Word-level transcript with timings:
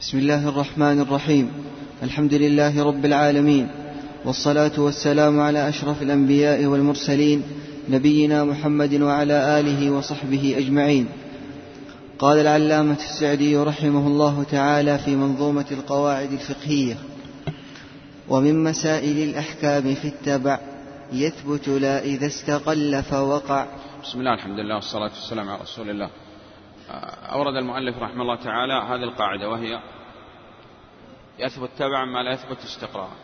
بسم 0.00 0.18
الله 0.18 0.48
الرحمن 0.48 1.00
الرحيم. 1.00 1.52
الحمد 2.02 2.34
لله 2.34 2.82
رب 2.82 3.04
العالمين. 3.04 3.68
والصلاة 4.24 4.72
والسلام 4.78 5.40
على 5.40 5.68
أشرف 5.68 6.02
الأنبياء 6.02 6.64
والمرسلين 6.64 7.42
نبينا 7.88 8.44
محمد 8.44 8.94
وعلى 8.94 9.60
آله 9.60 9.90
وصحبه 9.90 10.54
أجمعين. 10.58 11.06
قال 12.18 12.38
العلامة 12.38 12.96
السعدي 12.96 13.56
رحمه 13.56 14.06
الله 14.06 14.42
تعالى 14.42 14.98
في 14.98 15.16
منظومة 15.16 15.66
القواعد 15.70 16.32
الفقهية 16.32 16.96
ومن 18.28 18.64
مسائل 18.64 19.28
الأحكام 19.28 19.94
في 19.94 20.08
التبع 20.08 20.60
يثبت 21.12 21.68
لا 21.68 22.04
إذا 22.04 22.26
استقل 22.26 23.02
فوقع. 23.02 23.66
بسم 24.04 24.18
الله 24.20 24.34
الحمد 24.34 24.58
لله 24.58 24.74
والصلاة 24.74 25.12
والسلام 25.20 25.48
على 25.48 25.62
رسول 25.62 25.90
الله. 25.90 26.10
أورد 27.32 27.56
المؤلف 27.56 27.98
رحمه 27.98 28.22
الله 28.22 28.36
تعالى 28.36 28.72
هذه 28.72 29.02
القاعدة 29.02 29.48
وهي 29.48 29.80
يثبت 31.38 31.70
تبعا 31.78 32.04
ما 32.04 32.22
لا 32.22 32.32
يثبت 32.32 32.58
استقرارا. 32.58 33.16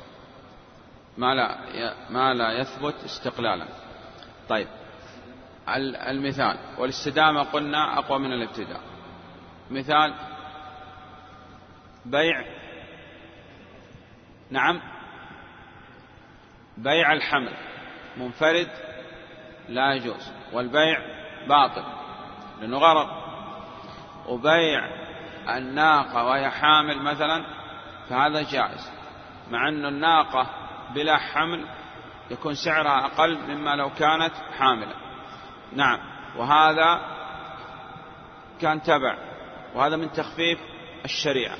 ما 1.19 1.35
لا 1.35 1.59
ما 2.11 2.35
لا 2.35 2.53
يثبت 2.53 2.95
استقلالا. 3.05 3.67
طيب 4.49 4.69
المثال 6.09 6.59
والاستدامة 6.79 7.43
قلنا 7.43 7.99
أقوى 7.99 8.19
من 8.19 8.33
الابتداء. 8.33 8.81
مثال 9.71 10.15
بيع 12.05 12.45
نعم 14.51 14.81
بيع 16.77 17.13
الحمل 17.13 17.53
منفرد 18.17 18.69
لا 19.69 19.95
يجوز 19.95 20.33
والبيع 20.53 20.99
باطل 21.49 21.85
لأنه 22.61 22.79
غرض. 22.79 23.24
وبيع 24.29 24.89
الناقة 25.49 26.25
وهي 26.25 26.51
حامل 26.51 27.03
مثلا 27.03 27.45
فهذا 28.09 28.43
جائز. 28.43 28.93
مع 29.51 29.69
أن 29.69 29.87
الناقة 29.87 30.47
بلا 30.95 31.17
حمل 31.17 31.67
يكون 32.31 32.55
سعرها 32.55 33.07
أقل 33.07 33.39
مما 33.39 33.77
لو 33.77 33.91
كانت 33.91 34.35
حاملة. 34.59 34.95
نعم. 35.73 35.99
وهذا 36.37 37.01
كان 38.61 38.83
تبع. 38.83 39.19
وهذا 39.75 39.97
من 39.97 40.13
تخفيف 40.13 40.59
الشريعة. 41.05 41.57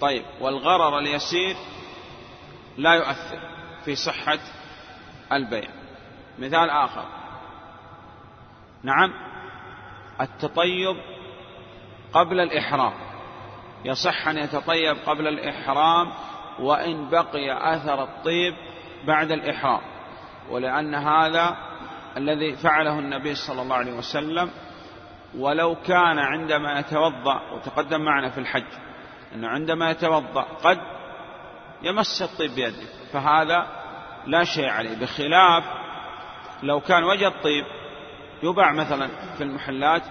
طيب. 0.00 0.24
والغرر 0.40 0.98
اليسير 0.98 1.56
لا 2.76 2.94
يؤثر 2.94 3.38
في 3.84 3.94
صحة 3.94 4.38
البيع. 5.32 5.70
مثال 6.38 6.70
آخر. 6.70 7.04
نعم. 8.82 9.12
التطيب 10.20 10.96
قبل 12.14 12.40
الإحرام. 12.40 12.92
يصح 13.84 14.28
أن 14.28 14.38
يتطيب 14.38 14.96
قبل 15.06 15.28
الإحرام 15.28 16.12
وإن 16.58 17.08
بقي 17.10 17.74
أثر 17.74 18.02
الطيب 18.02 18.54
بعد 19.06 19.30
الإحرام. 19.30 19.80
ولأن 20.50 20.94
هذا 20.94 21.56
الذي 22.16 22.56
فعله 22.56 22.98
النبي 22.98 23.34
صلى 23.34 23.62
الله 23.62 23.76
عليه 23.76 23.92
وسلم 23.92 24.50
ولو 25.38 25.74
كان 25.74 26.18
عندما 26.18 26.78
يتوضأ 26.78 27.40
وتقدم 27.52 28.00
معنا 28.00 28.30
في 28.30 28.38
الحج 28.38 28.66
أنه 29.34 29.48
عندما 29.48 29.90
يتوضأ 29.90 30.42
قد 30.42 30.78
يمس 31.82 32.22
الطيب 32.22 32.54
بيده. 32.54 32.86
فهذا 33.12 33.66
لا 34.26 34.44
شيء 34.44 34.68
عليه. 34.68 34.96
بخلاف 34.96 35.64
لو 36.62 36.80
كان 36.80 37.04
وجد 37.04 37.32
طيب 37.42 37.64
يباع 38.42 38.72
مثلا 38.72 39.08
في 39.36 39.42
المحلات 39.42 40.02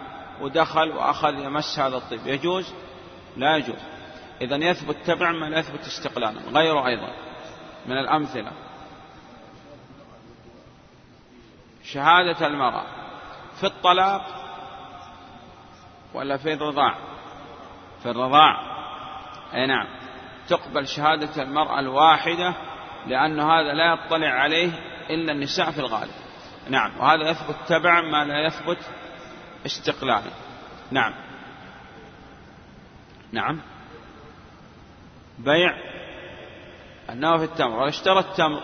ودخل 0.41 0.91
وأخذ 0.91 1.39
يمس 1.39 1.79
هذا 1.79 1.97
الطيب 1.97 2.27
يجوز؟ 2.27 2.73
لا 3.37 3.57
يجوز. 3.57 3.79
إذا 4.41 4.55
يثبت 4.55 4.97
تبعا 5.05 5.31
ما 5.31 5.45
لا 5.45 5.59
يثبت 5.59 5.79
استقلالا. 5.79 6.41
غيره 6.53 6.87
أيضا. 6.87 7.13
من 7.85 7.97
الأمثلة. 7.97 8.51
شهادة 11.83 12.47
المرأة. 12.47 12.83
في 13.59 13.63
الطلاق 13.63 14.25
ولا 16.13 16.37
في 16.37 16.53
الرضاع؟ 16.53 16.97
في 18.03 18.09
الرضاع. 18.09 18.73
أي 19.53 19.67
نعم. 19.67 19.87
تقبل 20.49 20.87
شهادة 20.87 21.43
المرأة 21.43 21.79
الواحدة 21.79 22.53
لأن 23.07 23.39
هذا 23.39 23.73
لا 23.73 23.93
يطلع 23.93 24.29
عليه 24.29 24.71
إلا 25.09 25.31
النساء 25.31 25.71
في 25.71 25.79
الغالب. 25.79 26.13
نعم. 26.69 26.99
وهذا 26.99 27.29
يثبت 27.29 27.55
تبعا 27.67 28.01
ما 28.01 28.25
لا 28.25 28.47
يثبت 28.47 28.77
استقلالا 29.65 30.31
نعم. 30.91 31.13
نعم. 33.31 33.59
بيع 35.39 35.75
النوى 37.09 37.37
في 37.37 37.43
التمر. 37.43 37.79
واشترى 37.79 38.19
التمر 38.19 38.63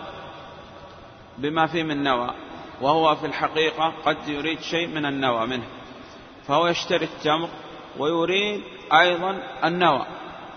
بما 1.38 1.66
فيه 1.66 1.82
من 1.82 2.02
نوى 2.02 2.34
وهو 2.80 3.16
في 3.16 3.26
الحقيقة 3.26 3.92
قد 4.04 4.28
يريد 4.28 4.60
شيء 4.60 4.86
من 4.88 5.06
النوى 5.06 5.46
منه 5.46 5.66
فهو 6.46 6.66
يشتري 6.66 7.04
التمر 7.04 7.48
ويريد 7.98 8.62
أيضا 8.92 9.42
النوى. 9.64 10.06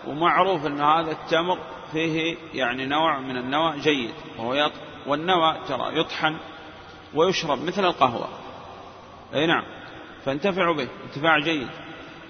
ومعروف 0.07 0.65
أن 0.65 0.81
هذا 0.81 1.11
التمر 1.11 1.59
فيه 1.91 2.37
يعني 2.53 2.85
نوع 2.85 3.19
من 3.19 3.37
النوى 3.37 3.79
جيد 3.79 4.13
وهو 4.37 4.53
يط... 4.53 4.71
والنوى 5.07 5.57
ترى 5.67 5.99
يطحن 5.99 6.37
ويشرب 7.13 7.63
مثل 7.63 7.85
القهوة. 7.85 8.27
أي 9.33 9.47
نعم. 9.47 9.63
فانتفعوا 10.25 10.75
به 10.75 10.87
انتفاع 11.05 11.39
جيد. 11.39 11.69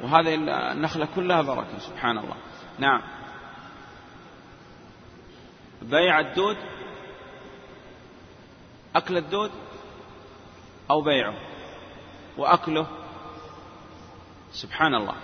وهذه 0.02 0.36
النخلة 0.72 1.08
كلها 1.16 1.42
بركة 1.42 1.80
سبحان 1.80 2.18
الله. 2.18 2.36
نعم. 2.80 3.02
بيع 5.82 6.20
الدود 6.20 6.58
أكل 8.96 9.18
الدود 9.18 9.52
أو 10.92 11.02
بيعه 11.02 11.34
وأكله 12.38 12.88
سبحان 14.52 14.96
الله. 14.96 15.16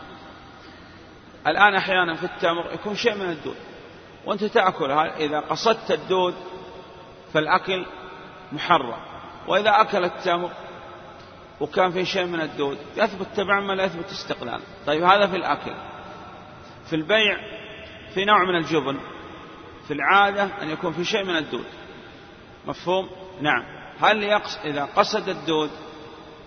الآن 1.48 1.76
أحيانا 1.76 2.16
في 2.16 2.24
التمر 2.24 2.74
يكون 2.74 2.96
شيء 2.96 3.16
من 3.16 3.30
الدود 3.30 3.58
وأنت 4.26 4.44
تأكل 4.44 4.92
إذا 4.92 5.40
قصدت 5.40 5.92
الدود 5.92 6.36
فالأكل 7.34 7.86
محرم. 8.52 9.00
وإذا 9.48 9.82
أكل 9.82 10.04
التمر 10.04 10.52
وكان 11.62 11.92
في 11.92 12.06
شيء 12.06 12.26
من 12.26 12.42
الدود. 12.42 12.78
يثبت 12.98 13.28
تبعا 13.36 13.60
ما 13.60 13.74
لا 13.74 13.84
يثبت 13.84 14.12
استقلالا 14.12 14.62
طيب 14.86 15.04
هذا 15.04 15.28
في 15.28 15.36
الأكل. 15.36 15.74
في 16.90 16.96
البيع 16.96 17.38
في 18.14 18.26
نوع 18.26 18.44
من 18.44 18.56
الجبن. 18.56 18.98
في 19.88 19.94
العادة 19.94 20.44
أن 20.62 20.70
يكون 20.70 20.94
في 20.94 21.04
شيء 21.04 21.24
من 21.24 21.36
الدود. 21.36 21.66
مفهوم؟ 22.68 23.10
نعم. 23.42 23.64
هل 24.02 24.24
يقص 24.24 24.58
إذا 24.66 24.86
قصد 24.86 25.30
الدود 25.30 25.70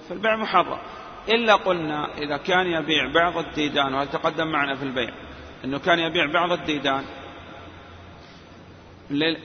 فالبيع 0.08 0.36
محرم. 0.36 0.78
إلا 1.28 1.54
قلنا 1.54 2.18
إذا 2.18 2.36
كان 2.36 2.66
يبيع 2.66 3.12
بعض 3.12 3.36
الديدان 3.36 3.94
وهذا 3.94 4.10
تقدم 4.10 4.46
معنا 4.46 4.74
في 4.74 4.82
البيع؟ 4.82 5.10
أنه 5.64 5.78
كان 5.78 5.98
يبيع 5.98 6.32
بعض 6.32 6.52
الديدان 6.52 7.04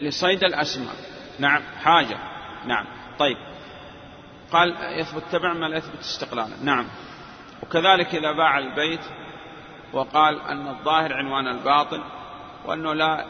لصيد 0.01 0.43
الأسماك. 0.43 0.95
نعم 1.39 1.61
حاجة. 1.83 2.17
نعم. 2.65 2.85
طيب. 3.19 3.37
قال 4.51 4.75
يثبت 4.99 5.23
تبع 5.31 5.53
ما 5.53 5.65
لا 5.65 5.77
يثبت 5.77 5.99
استقلالا. 5.99 6.55
نعم. 6.63 6.87
وكذلك 7.63 8.15
إذا 8.15 8.31
باع 8.31 8.57
البيت 8.57 9.01
وقال 9.93 10.41
أن 10.41 10.67
الظاهر 10.67 11.13
عنوان 11.13 11.47
الباطن 11.47 12.03
وأنه 12.65 12.93
لا 12.93 13.25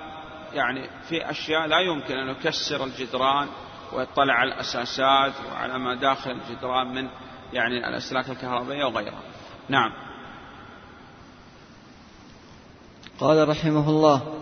يعني 0.53 0.89
في 1.09 1.29
أشياء 1.29 1.67
لا 1.67 1.79
يمكن 1.79 2.17
أن 2.17 2.29
يكسر 2.29 2.83
الجدران 2.83 3.47
ويطلع 3.93 4.33
على 4.33 4.53
الأساسات 4.53 5.33
وعلى 5.51 5.79
ما 5.79 5.95
داخل 5.95 6.31
الجدران 6.31 6.87
من 6.87 7.09
يعني 7.53 7.87
الأسلاك 7.87 8.29
الكهربائية 8.29 8.85
وغيرها. 8.85 9.21
نعم. 9.69 9.93
قال 13.19 13.49
رحمه 13.49 13.89
الله 13.89 14.33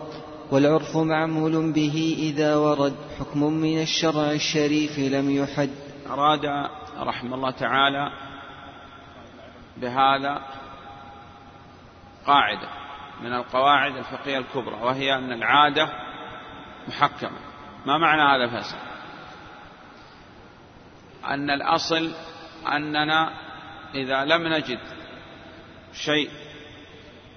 والعرف 0.50 0.96
معمول 0.96 1.72
به 1.72 2.16
إذا 2.18 2.56
ورد 2.56 2.94
حكم 3.18 3.52
من 3.52 3.82
الشرع 3.82 4.30
الشريف 4.30 4.98
لم 4.98 5.30
يحد 5.30 5.85
أراد 6.06 6.70
رحمه 6.98 7.34
الله 7.34 7.50
تعالى 7.50 8.12
بهذا 9.76 10.42
قاعدة 12.26 12.68
من 13.20 13.32
القواعد 13.32 13.96
الفقهية 13.96 14.38
الكبرى 14.38 14.74
وهي 14.74 15.14
أن 15.14 15.32
العادة 15.32 15.88
محكمة. 16.88 17.38
ما 17.86 17.98
معنى 17.98 18.22
هذا 18.22 18.50
فاسد 18.50 18.78
أن 21.26 21.50
الأصل 21.50 22.12
أننا 22.72 23.30
إذا 23.94 24.24
لم 24.24 24.48
نجد 24.48 24.80
شيء 25.92 26.30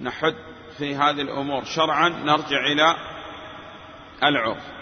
نحد 0.00 0.34
في 0.78 0.96
هذه 0.96 1.20
الأمور 1.20 1.64
شرعا 1.64 2.08
نرجع 2.08 2.66
إلى 2.72 2.96
العرف. 4.22 4.80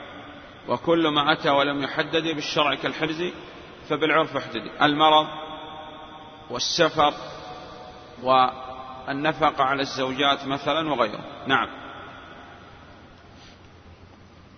وكل 0.68 1.08
ما 1.08 1.32
أتى 1.32 1.50
ولم 1.50 1.82
يحدد 1.82 2.22
بالشرع 2.22 2.74
كالحرز 2.74 3.32
فبالعرف 3.88 4.36
احددي 4.36 4.70
المرض 4.82 5.26
والسفر 6.50 7.14
النفقة 9.08 9.64
على 9.64 9.82
الزوجات 9.82 10.46
مثلا 10.46 10.90
وغيره. 10.90 11.24
نعم. 11.46 11.68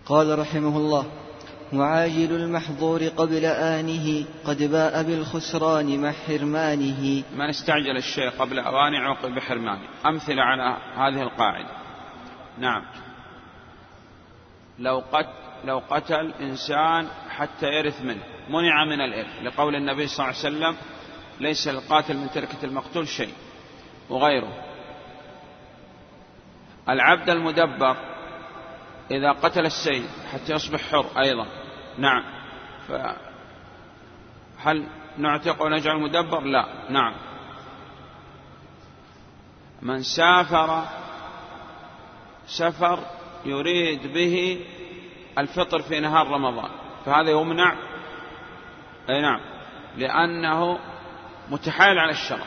قال 0.07 0.39
رحمه 0.39 0.77
الله 0.77 1.07
معاجل 1.73 2.33
المحظور 2.33 3.05
قبل 3.05 3.45
آنه 3.45 4.25
قد 4.45 4.63
باء 4.63 5.03
بالخسران 5.03 6.03
مع 6.03 6.13
حرمانه. 6.13 7.23
من 7.35 7.49
استعجل 7.49 7.97
الشيء 7.97 8.31
قبل 8.31 8.59
أوانه 8.59 8.99
عوقب 8.99 9.35
بحرمانه. 9.35 9.89
أمثلة 10.07 10.43
على 10.43 10.77
هذه 10.97 11.23
القاعدة. 11.23 11.71
نعم. 12.59 12.83
لو 14.79 15.03
قتل 15.13 15.50
لو 15.65 15.83
قتل 15.91 16.33
إنسان 16.41 17.09
حتى 17.29 17.67
يرث 17.67 18.03
منه. 18.03 18.23
منع 18.49 18.85
من 18.85 19.01
الإرث. 19.01 19.43
لقول 19.43 19.77
النبي 19.77 20.07
صلى 20.07 20.25
الله 20.25 20.37
عليه 20.37 20.57
وسلم 20.57 20.77
ليس 21.41 21.69
القاتل 21.69 22.17
من 22.17 22.31
تركة 22.31 22.65
المقتول 22.65 23.09
شيء. 23.09 23.35
وغيره. 24.11 24.65
العبد 26.89 27.31
المدبر 27.31 27.97
إذا 29.11 29.33
قتل 29.33 29.67
السيد 29.67 30.07
حتى 30.33 30.53
يصبح 30.53 30.81
حر 30.81 31.07
أيضا. 31.19 31.47
نعم. 31.99 32.25
فهل 32.89 34.87
نعتق 35.19 35.63
ونجعل 35.63 36.01
مدبر؟ 36.01 36.41
لا. 36.41 36.67
نعم. 36.91 37.15
من 39.83 40.03
سافر 40.03 40.85
سفر 42.47 42.99
يريد 43.45 44.13
به 44.13 44.65
الفطر 45.41 45.83
في 45.83 46.01
نهار 46.01 46.27
رمضان. 46.27 46.71
فهذا 47.05 47.31
يمنع 47.31 47.75
أي 49.11 49.21
نعم 49.21 49.41
لأنه 49.97 50.79
متحايل 51.49 51.99
على 51.99 52.11
الشرع. 52.11 52.47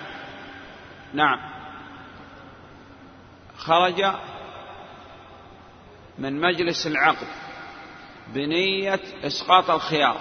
نعم. 1.13 1.39
خرج 3.57 4.05
من 6.17 6.41
مجلس 6.41 6.87
العقد 6.87 7.27
بنية 8.27 8.99
إسقاط 9.23 9.69
الخيار. 9.71 10.17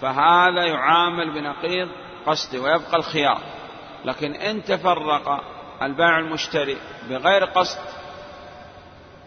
فهذا 0.00 0.66
يعامل 0.66 1.34
بنقيض 1.34 1.88
قصده 2.26 2.60
ويبقى 2.60 2.96
الخيار. 2.96 3.40
لكن 4.04 4.34
إن 4.34 4.64
تفرق 4.64 5.44
البائع 5.82 6.18
المشتري 6.18 6.76
بغير 7.08 7.44
قصد 7.44 7.80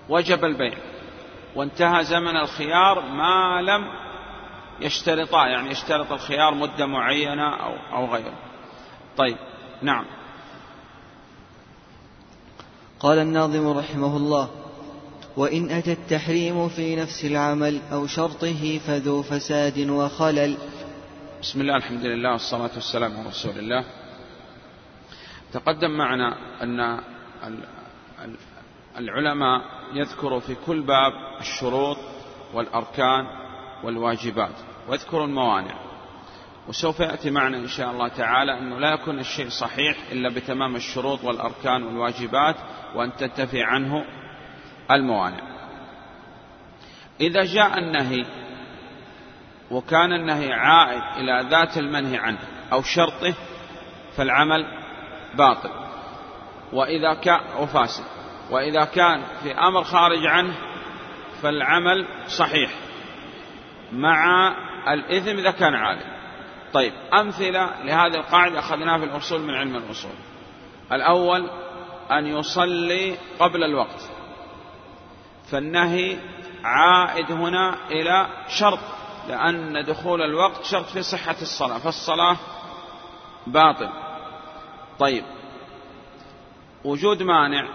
وجب 0.09 0.45
البيع. 0.45 0.77
وانتهى 1.55 2.03
زمن 2.03 2.37
الخيار 2.37 3.01
ما 3.01 3.61
لم 3.61 3.87
يشترطا 4.79 5.47
يعني 5.47 5.71
يشترط 5.71 6.11
الخيار 6.11 6.53
مدة 6.53 6.85
معينة 6.85 7.55
أو, 7.55 7.97
أو 7.97 8.13
غيره. 8.13 8.37
طيب 9.17 9.37
نعم. 9.81 10.05
قال 12.99 13.19
الناظم 13.19 13.77
رحمه 13.77 14.17
الله 14.17 14.49
وإن 15.37 15.71
أتى 15.71 15.91
التحريم 15.91 16.69
في 16.69 16.95
نفس 16.95 17.25
العمل 17.25 17.81
أو 17.91 18.07
شرطه 18.07 18.79
فذو 18.87 19.23
فساد 19.23 19.89
وخلل. 19.89 20.57
بسم 21.41 21.61
الله 21.61 21.75
الحمد 21.75 22.05
لله 22.05 22.31
والصلاة 22.31 22.71
والسلام 22.75 23.17
على 23.17 23.29
رسول 23.29 23.57
الله. 23.59 23.85
تقدم 25.53 25.91
معنا 25.97 26.37
أن 26.63 26.99
العلماء 28.97 29.61
يذكروا 29.93 30.39
في 30.39 30.55
كل 30.65 30.81
باب 30.81 31.13
الشروط 31.39 31.97
والأركان 32.53 33.27
والواجبات 33.83 34.55
ويذكروا 34.89 35.25
الموانع. 35.25 35.75
وسوف 36.67 36.99
يأتي 36.99 37.31
معنا 37.31 37.57
إن 37.57 37.67
شاء 37.67 37.91
الله 37.91 38.07
تعالى 38.07 38.59
أنه 38.59 38.79
لا 38.79 38.93
يكون 38.93 39.19
الشيء 39.19 39.49
صحيح 39.49 39.97
إلا 40.11 40.29
بتمام 40.29 40.75
الشروط 40.75 41.23
والأركان 41.23 41.83
والواجبات 41.83 42.55
وأن 42.95 43.15
تنتفي 43.15 43.63
عنه 43.63 44.05
الموانع. 44.91 45.55
إذا 47.21 47.43
جاء 47.43 47.77
النهي 47.79 48.25
وكان 49.71 50.13
النهي 50.13 50.53
عائد 50.53 51.01
إلى 51.17 51.49
ذات 51.49 51.77
المنهي 51.77 52.17
عنه 52.17 52.39
أو 52.71 52.81
شرطه 52.81 53.33
فالعمل 54.17 54.65
باطل. 55.37 55.69
وإذا 56.73 57.13
كان 57.13 57.41
وفاسد 57.59 58.14
وإذا 58.51 58.85
كان 58.85 59.23
في 59.43 59.51
أمر 59.51 59.83
خارج 59.83 60.25
عنه 60.25 60.55
فالعمل 61.41 62.07
صحيح 62.27 62.71
مع 63.91 64.53
الإثم 64.93 65.37
إذا 65.37 65.51
كان 65.51 65.73
عالم 65.73 66.15
طيب 66.73 66.93
أمثلة 67.13 67.83
لهذه 67.83 68.15
القاعدة 68.15 68.59
أخذناها 68.59 68.97
في 68.97 69.05
الأصول 69.05 69.41
من 69.41 69.53
علم 69.53 69.75
الأصول. 69.75 70.11
الأول 70.91 71.49
أن 72.11 72.27
يصلي 72.27 73.17
قبل 73.39 73.63
الوقت. 73.63 74.09
فالنهي 75.51 76.17
عائد 76.63 77.31
هنا 77.31 77.77
إلى 77.91 78.27
شرط 78.47 78.79
لأن 79.27 79.83
دخول 79.83 80.21
الوقت 80.21 80.63
شرط 80.65 80.85
في 80.85 81.01
صحة 81.01 81.35
الصلاة 81.41 81.77
فالصلاة 81.77 82.37
باطل. 83.47 83.89
طيب 84.99 85.23
وجود 86.83 87.23
مانع 87.23 87.67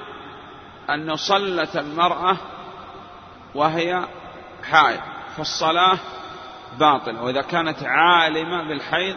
أن 0.90 1.16
صلت 1.16 1.76
المرأة 1.76 2.36
وهي 3.54 4.04
حائض 4.70 5.00
فالصلاة 5.36 5.98
باطلة 6.78 7.22
وإذا 7.22 7.42
كانت 7.42 7.82
عالمة 7.82 8.62
بالحيض 8.62 9.16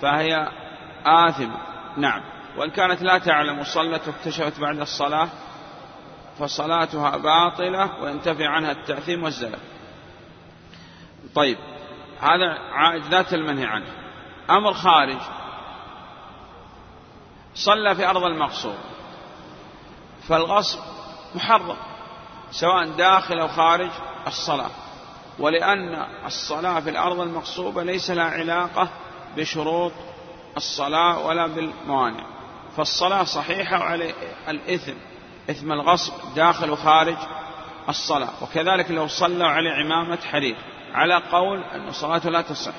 فهي 0.00 0.48
آثمة. 1.06 1.56
نعم. 1.96 2.22
وإن 2.56 2.70
كانت 2.70 3.02
لا 3.02 3.18
تعلم 3.18 3.58
وصلت 3.58 4.08
واكتشفت 4.08 4.60
بعد 4.60 4.80
الصلاة 4.80 5.28
فصلاتها 6.38 7.16
باطلة 7.16 8.02
وينتفي 8.02 8.44
عنها 8.44 8.72
التأثيم 8.72 9.24
والزلل. 9.24 9.58
طيب 11.34 11.58
هذا 12.20 12.58
عائد 12.72 13.02
ذات 13.04 13.34
المنهي 13.34 13.66
عنه. 13.66 13.86
أمر 14.50 14.72
خارج. 14.72 15.18
صلى 17.54 17.94
في 17.94 18.06
أرض 18.06 18.24
المقصود. 18.24 18.78
فالغصب 20.28 20.78
محرم 21.34 21.76
سواء 22.50 22.88
داخل 22.88 23.38
أو 23.38 23.48
خارج 23.48 23.90
الصلاة. 24.26 24.70
ولأن 25.38 26.06
الصلاة 26.26 26.80
في 26.80 26.90
الأرض 26.90 27.20
المغصوبة 27.20 27.82
ليس 27.82 28.10
لها 28.10 28.30
علاقة 28.30 28.88
بشروط 29.36 29.92
الصلاة 30.56 31.26
ولا 31.26 31.46
بالموانع. 31.46 32.24
فالصلاة 32.76 33.24
صحيحة 33.24 33.78
وعليه 33.78 34.14
الإثم 34.48 34.92
إثم 35.50 35.72
الغصب 35.72 36.12
داخل 36.36 36.70
وخارج 36.70 37.16
الصلاة. 37.88 38.30
وكذلك 38.42 38.90
لو 38.90 39.06
صلى 39.06 39.44
عليه 39.44 39.70
عمامة 39.70 40.18
حرير 40.32 40.56
على 40.94 41.22
قول 41.32 41.62
أن 41.62 41.92
صلاته 41.92 42.30
لا 42.30 42.40
تصح 42.40 42.74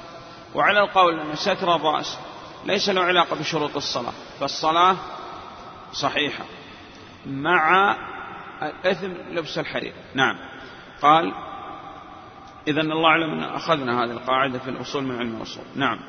وعلى 0.56 0.80
القول 0.80 1.20
أن 1.20 1.36
ستر 1.36 1.76
الرأس 1.76 2.18
ليس 2.66 2.90
له 2.90 3.02
علاقة 3.02 3.36
بشروط 3.36 3.76
الصلاة. 3.76 4.14
فالصلاة 4.40 4.96
صحيحة. 5.94 6.44
مع 7.28 7.96
الإثم 8.62 9.12
لبس 9.32 9.58
الحرير. 9.58 9.94
نعم. 10.16 10.36
قال 11.02 11.34
إذا 12.68 12.82
الله 12.82 13.10
أعلم 13.10 13.34
أن 13.34 13.44
أخذنا 13.44 14.04
هذه 14.04 14.12
القاعدة 14.12 14.60
في 14.60 14.70
الأصول 14.70 15.04
من 15.04 15.18
علم 15.18 15.36
الأصول. 15.36 15.64
نعم. 15.76 16.00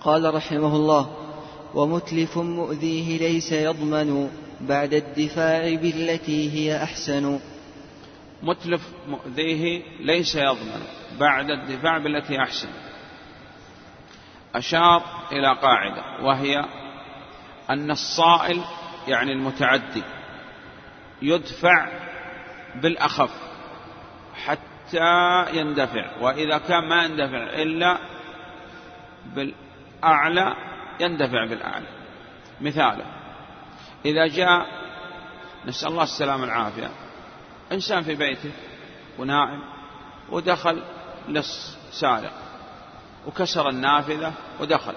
قال 0.00 0.34
رحمه 0.34 0.76
الله 0.76 1.16
ومتلف 1.74 2.38
مؤذيه 2.38 3.18
ليس 3.18 3.52
يضمن 3.52 4.30
بعد 4.60 4.94
الدفاع 4.94 5.74
بالتي 5.74 6.52
هي 6.52 6.82
أحسن. 6.82 7.40
متلف 8.42 8.82
مؤذيه 9.08 9.82
ليس 10.00 10.34
يضمن 10.34 10.82
بعد 11.20 11.50
الدفاع 11.50 11.98
بالتي 11.98 12.42
أحسن. 12.42 12.68
أشار 14.54 15.02
إلى 15.32 15.58
قاعدة 15.62 16.24
وهي 16.24 16.64
أن 17.70 17.90
الصائل 17.90 18.60
يعني 19.08 19.32
المتعدي 19.32 20.02
يدفع 21.22 21.88
بالأخف 22.74 23.30
حتى 24.44 25.46
يندفع 25.52 26.16
وإذا 26.20 26.58
كان 26.58 26.88
ما 26.88 27.04
يندفع 27.04 27.42
إلا 27.62 27.98
بالأعلى 29.34 30.54
يندفع 31.00 31.44
بالأعلى. 31.44 31.86
مثاله 32.60 33.04
إذا 34.04 34.26
جاء 34.26 34.66
نسأل 35.66 35.88
الله 35.88 36.02
السلامة 36.02 36.42
والعافية 36.42 36.90
إنسان 37.72 38.02
في 38.02 38.14
بيته 38.14 38.52
ونائم 39.18 39.62
ودخل 40.30 40.82
لص 41.28 41.78
سارق 41.90 42.32
وكسر 43.26 43.68
النافذة 43.68 44.32
ودخل. 44.60 44.94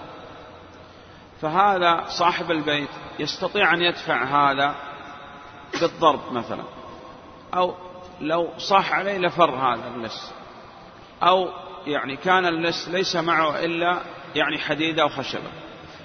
فهذا 1.40 2.04
صاحب 2.08 2.50
البيت 2.50 2.88
يستطيع 3.20 3.74
أن 3.74 3.82
يدفع 3.82 4.24
هذا 4.24 4.74
بالضرب 5.80 6.32
مثلا 6.32 6.64
أو 7.54 7.74
لو 8.20 8.48
صاح 8.58 8.92
عليه 8.92 9.18
لفر 9.18 9.50
هذا 9.50 9.88
اللص 9.88 10.32
أو 11.22 11.48
يعني 11.86 12.16
كان 12.16 12.46
اللص 12.46 12.88
ليس 12.88 13.16
معه 13.16 13.64
إلا 13.64 14.00
يعني 14.34 14.58
حديدة 14.58 15.02
أو 15.02 15.08
خشبة 15.08 15.50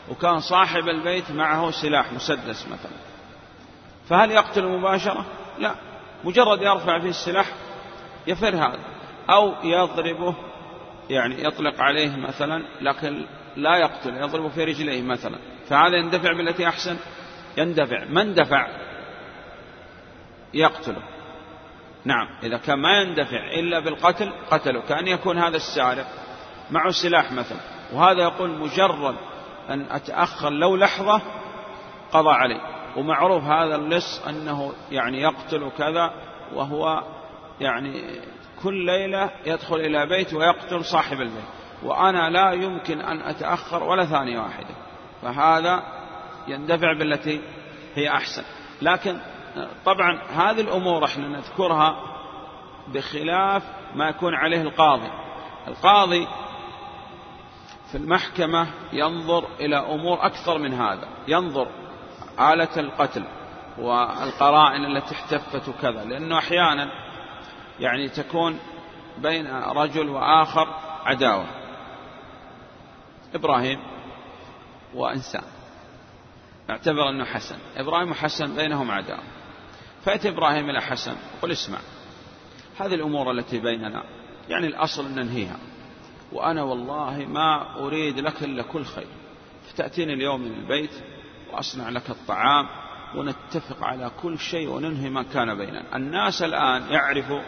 وكان 0.09 0.39
صاحب 0.39 0.89
البيت 0.89 1.31
معه 1.31 1.71
سلاح 1.71 2.13
مسدس 2.13 2.67
مثلا 2.67 2.97
فهل 4.09 4.31
يقتل 4.31 4.67
مباشرة؟ 4.67 5.25
لا 5.57 5.75
مجرد 6.23 6.61
يرفع 6.61 6.99
فيه 6.99 7.09
السلاح 7.09 7.45
يفر 8.27 8.55
هذا 8.55 8.79
أو 9.29 9.53
يضربه 9.63 10.35
يعني 11.09 11.43
يطلق 11.43 11.81
عليه 11.81 12.15
مثلا 12.17 12.63
لكن 12.81 13.25
لا 13.55 13.77
يقتل 13.77 14.17
يضربه 14.17 14.49
في 14.49 14.63
رجليه 14.63 15.01
مثلا 15.01 15.39
فهذا 15.69 15.97
يندفع 15.97 16.33
بالتي 16.33 16.67
أحسن؟ 16.67 16.97
يندفع. 17.57 18.05
من 18.05 18.33
دفع 18.33 18.67
يقتله. 20.53 21.01
نعم. 22.05 22.27
إذا 22.43 22.57
كان 22.57 22.79
ما 22.79 23.01
يندفع 23.01 23.51
إلا 23.59 23.79
بالقتل 23.79 24.33
قتله. 24.51 24.81
كأن 24.81 25.07
يكون 25.07 25.37
هذا 25.37 25.57
السارق 25.57 26.07
معه 26.71 26.91
سلاح 26.91 27.31
مثلا. 27.31 27.59
وهذا 27.93 28.23
يقول 28.23 28.49
مجرد 28.49 29.15
أن 29.69 29.85
أتأخر 29.91 30.49
لو 30.49 30.75
لحظة 30.75 31.21
قضى 32.11 32.29
علي 32.29 32.61
ومعروف 32.97 33.43
هذا 33.43 33.75
اللص 33.75 34.25
أنه 34.27 34.73
يعني 34.91 35.21
يقتل 35.21 35.71
كذا 35.77 36.13
وهو 36.53 37.03
يعني 37.59 38.21
كل 38.63 38.85
ليلة 38.85 39.31
يدخل 39.45 39.75
إلى 39.75 40.05
بيت 40.05 40.33
ويقتل 40.33 40.85
صاحب 40.85 41.21
البيت. 41.21 41.43
وأنا 41.83 42.29
لا 42.29 42.51
يمكن 42.51 43.01
أن 43.01 43.21
أتأخر 43.21 43.83
ولا 43.83 44.05
ثانية 44.05 44.39
واحدة. 44.39 44.84
فهذا 45.25 45.83
يندفع 46.47 46.93
بالتي 46.93 47.41
هي 47.95 48.09
أحسن. 48.09 48.43
لكن 48.81 49.19
طبعا 49.85 50.21
هذه 50.21 50.61
الأمور 50.61 51.05
إحنا 51.05 51.27
نذكرها 51.27 51.95
بخلاف 52.87 53.63
ما 53.95 54.09
يكون 54.09 54.35
عليه 54.35 54.61
القاضي. 54.61 55.11
القاضي 55.67 56.27
في 57.91 57.97
المحكمة 57.97 58.67
ينظر 58.93 59.47
إلى 59.59 59.77
أمور 59.77 60.25
أكثر 60.25 60.57
من 60.57 60.73
هذا. 60.73 61.07
ينظر 61.27 61.67
آلة 62.39 62.77
القتل 62.77 63.25
والقرائن 63.77 64.85
التي 64.85 65.15
احتفت 65.15 65.69
وكذا. 65.69 66.03
لأنه 66.03 66.37
أحيانا 66.37 66.91
يعني 67.79 68.09
تكون 68.09 68.59
بين 69.17 69.47
رجل 69.55 70.09
وآخر 70.09 70.67
عداوة. 71.05 71.45
إبراهيم 73.35 73.94
وإنسان 74.95 75.43
اعتبر 76.69 77.09
أنه 77.09 77.25
حسن. 77.25 77.55
إبراهيم 77.77 78.11
وحسن 78.11 78.55
بينهم 78.55 78.91
عداوة 78.91 79.23
فأتي 80.05 80.29
إبراهيم 80.29 80.69
إلى 80.69 80.81
حسن 80.81 81.15
قل 81.41 81.51
اسمع. 81.51 81.77
هذه 82.79 82.95
الأمور 82.95 83.31
التي 83.31 83.59
بيننا 83.59 84.03
يعني 84.49 84.67
الأصل 84.67 85.05
أن 85.05 85.15
ننهيها. 85.15 85.57
وأنا 86.31 86.63
والله 86.63 87.25
ما 87.25 87.79
أريد 87.79 88.19
لك 88.19 88.43
إلا 88.43 88.63
كل 88.63 88.85
خير. 88.85 89.07
فتأتيني 89.69 90.13
اليوم 90.13 90.41
من 90.41 90.51
البيت 90.51 90.91
وأصنع 91.51 91.89
لك 91.89 92.09
الطعام 92.09 92.67
ونتفق 93.15 93.83
على 93.83 94.11
كل 94.21 94.39
شيء 94.39 94.69
وننهي 94.69 95.09
ما 95.09 95.23
كان 95.23 95.57
بيننا. 95.57 95.95
الناس 95.95 96.41
الآن 96.41 96.91
يعرفوا 96.91 97.41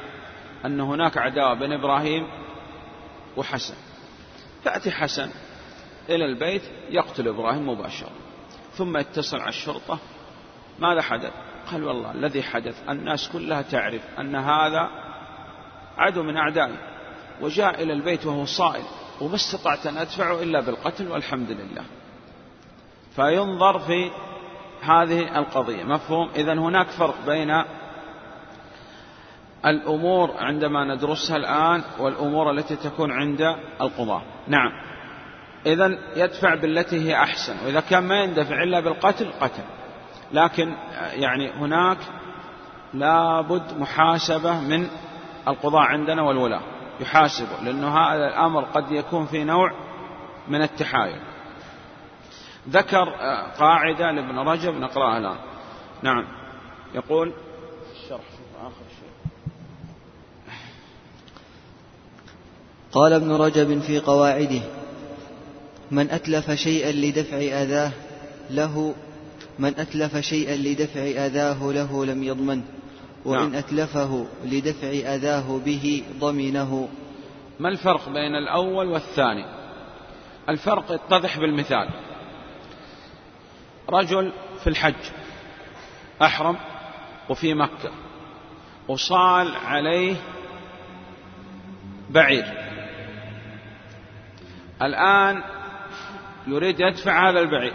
أن 0.65 0.79
هناك 0.79 1.17
عداوة 1.17 1.53
بين 1.53 1.71
إبراهيم 1.73 2.27
وحسن. 3.37 3.75
فأتي 4.63 4.91
حسن 4.91 5.29
إلى 6.09 6.25
البيت 6.25 6.61
يقتل 6.89 7.27
إبراهيم 7.27 7.69
مباشرة. 7.69 8.09
ثم 8.73 8.97
يتصل 8.97 9.37
على 9.37 9.49
الشرطة. 9.49 9.99
ماذا 10.79 11.01
حدث؟ 11.01 11.31
قال 11.71 11.83
والله 11.83 12.11
الذي 12.11 12.43
حدث 12.43 12.89
الناس 12.89 13.29
كلها 13.29 13.61
تعرف 13.61 14.01
أن 14.19 14.35
هذا 14.35 14.89
عدو 15.97 16.23
من 16.23 16.37
أعدائي 16.37 16.75
وجاء 17.41 17.83
إلى 17.83 17.93
البيت 17.93 18.25
وهو 18.25 18.45
صائل 18.45 18.83
وما 19.21 19.35
استطعت 19.35 19.87
أن 19.87 19.97
أدفعه 19.97 20.43
إلا 20.43 20.61
بالقتل 20.61 21.11
والحمد 21.11 21.51
لله. 21.51 21.83
فينظر 23.15 23.79
في 23.79 24.11
هذه 24.81 25.39
القضية. 25.39 25.83
مفهوم؟ 25.83 26.29
إذا 26.35 26.53
هناك 26.53 26.87
فرق 26.87 27.25
بين 27.25 27.63
الأمور 29.65 30.31
عندما 30.37 30.95
ندرسها 30.95 31.37
الآن 31.37 31.83
والأمور 31.99 32.51
التي 32.51 32.75
تكون 32.75 33.11
عند 33.11 33.41
القضاة 33.81 34.21
نعم. 34.47 34.71
إذا 35.65 35.97
يدفع 36.15 36.55
بالتي 36.55 37.09
هي 37.09 37.15
أحسن 37.15 37.55
وإذا 37.65 37.79
كان 37.79 38.03
ما 38.03 38.23
يندفع 38.23 38.63
إلا 38.63 38.79
بالقتل 38.79 39.31
قتل. 39.41 39.63
لكن 40.33 40.75
يعني 41.13 41.51
هناك 41.51 41.97
لابد 42.93 43.77
محاسبة 43.77 44.59
من 44.59 44.87
القضاء 45.47 45.81
عندنا 45.81 46.21
والولاة 46.21 46.61
يحاسبه 46.99 47.63
لأنه 47.63 47.97
هذا 47.97 48.27
الأمر 48.27 48.63
قد 48.63 48.91
يكون 48.91 49.25
في 49.25 49.43
نوع 49.43 49.71
من 50.47 50.61
التحايل. 50.61 51.19
ذكر 52.69 53.09
قاعدة 53.59 54.11
لابن 54.11 54.39
رجب 54.39 54.73
نقرأها 54.73 55.17
الآن. 55.17 55.37
نعم. 56.03 56.27
يقول 56.93 57.33
الشرح 57.91 58.21
آخر 58.61 58.85
شيء. 58.99 59.31
قال 62.91 63.13
ابن 63.13 63.31
رجب 63.31 63.79
في 63.79 63.99
قواعده 63.99 64.61
من 65.91 66.09
أتلف 66.09 66.51
شيئا 66.51 66.91
لدفع 66.91 67.37
أذاه 67.37 67.91
له 68.49 68.95
من 69.59 69.79
أتلف 69.79 70.17
شيئا 70.17 70.55
لدفع 70.55 71.01
أذاه 71.01 71.71
له 71.71 72.05
لم 72.05 72.23
يضمنه 72.23 72.63
وإن 73.25 73.51
نعم. 73.51 73.55
أتلفه 73.55 74.27
لدفع 74.45 74.87
أذاه 74.87 75.59
به 75.65 76.03
ضمنه. 76.19 76.89
ما 77.59 77.69
الفرق 77.69 78.09
بين 78.09 78.35
الأول 78.35 78.87
والثاني؟ 78.87 79.45
الفرق 80.49 80.91
يتضح 80.91 81.39
بالمثال. 81.39 81.89
رجل 83.89 84.31
في 84.63 84.67
الحج 84.67 85.11
أحرم 86.21 86.57
وفي 87.29 87.53
مكة 87.53 87.91
وصال 88.87 89.55
عليه 89.55 90.15
بعير. 92.09 92.45
الآن 94.81 95.43
يريد 96.47 96.79
يدفع 96.79 97.29
هذا 97.29 97.39
البعير. 97.39 97.73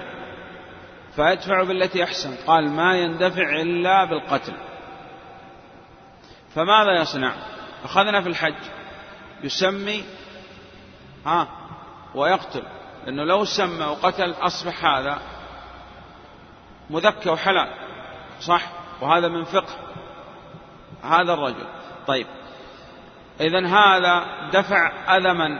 فيدفع 1.17 1.62
بالتي 1.62 2.05
أحسن. 2.05 2.37
قال 2.47 2.71
ما 2.71 2.97
يندفع 2.97 3.61
إلا 3.61 4.05
بالقتل. 4.05 4.55
فماذا 6.55 7.00
يصنع؟ 7.00 7.33
أخذنا 7.85 8.21
في 8.21 8.29
الحج. 8.29 8.55
يسمي 9.43 10.05
ها 11.26 11.49
ويقتل. 12.14 12.62
لأنه 13.05 13.25
لو 13.25 13.45
سمى 13.45 13.85
وقتل 13.85 14.35
أصبح 14.41 14.85
هذا 14.85 15.19
مذكى 16.91 17.31
وحلال. 17.31 17.69
صح؟ 18.41 18.62
وهذا 19.00 19.29
من 19.29 19.45
فقه. 19.45 19.76
هذا 21.05 21.33
الرجل. 21.33 21.67
طيب. 22.07 22.26
إذا 23.41 23.67
هذا 23.67 24.25
دفع 24.52 24.93
أذى 25.17 25.33
من؟ 25.33 25.59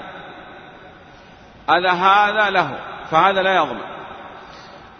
أذى 1.71 1.88
هذا 1.88 2.50
له. 2.50 2.91
فهذا 3.12 3.42
لا 3.42 3.57
يضمن 3.57 3.85